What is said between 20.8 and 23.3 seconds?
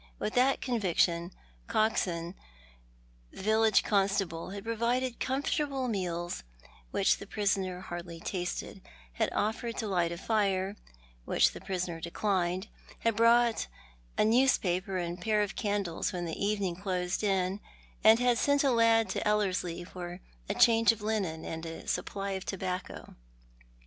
of linen and a supply of tobacco.